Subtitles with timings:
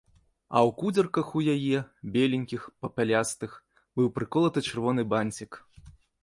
[0.55, 1.77] А ў кудзерках у яе,
[2.15, 3.51] беленькіх, папялястых,
[4.01, 5.51] быў прыколаты чырвоны банцік.